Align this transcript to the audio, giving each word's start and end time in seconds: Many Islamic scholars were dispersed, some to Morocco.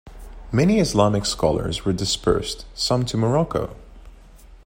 Many 0.51 0.79
Islamic 0.79 1.27
scholars 1.27 1.85
were 1.85 1.93
dispersed, 1.93 2.65
some 2.73 3.05
to 3.05 3.17
Morocco. 3.17 3.75